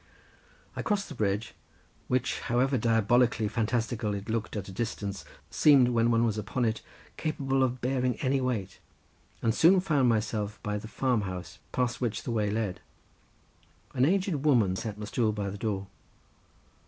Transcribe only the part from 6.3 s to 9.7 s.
upon it capable of bearing any weight, and